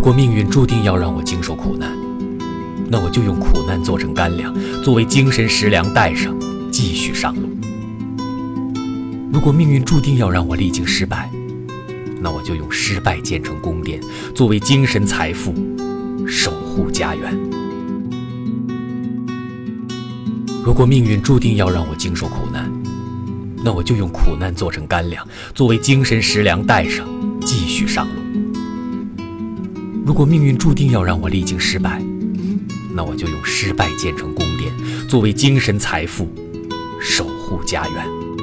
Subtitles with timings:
[0.00, 1.94] 如果命运注定要让我经受苦难，
[2.88, 4.50] 那我就用苦难做成干粮，
[4.82, 6.34] 作为精神食粮带上，
[6.72, 7.42] 继续上路。
[9.30, 11.30] 如果命运注定要让我历经失败，
[12.18, 14.00] 那我就用失败建成宫殿，
[14.34, 15.52] 作为精神财富，
[16.26, 17.38] 守护家园。
[20.64, 22.72] 如果命运注定要让我经受苦难，
[23.62, 27.06] 那我就用苦难做成干粮，作为精神食粮带上，
[27.42, 28.29] 继续上路。
[30.10, 32.02] 如果命运注定要让我历经失败，
[32.92, 34.72] 那我就用失败建成宫殿，
[35.08, 36.28] 作为精神财富，
[37.00, 38.39] 守护家园。